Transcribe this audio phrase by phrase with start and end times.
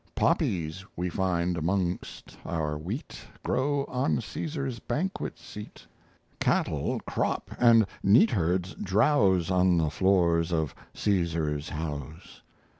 [0.15, 5.85] Poppies we find amongst our wheat Grow on Caesar's banquet seat.
[6.39, 12.41] Cattle crop and neatherds drowse On the floors of Caesar's house."